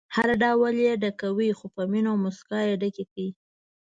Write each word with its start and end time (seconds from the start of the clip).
هر 0.15 0.29
ډول 0.43 0.75
یې 0.85 0.93
ډکوئ 1.01 1.49
خو 1.57 1.65
په 1.75 1.81
مینه 1.91 2.09
او 2.11 2.17
موسکا 2.23 2.59
ډکې 2.81 3.03
کړئ. 3.11 3.29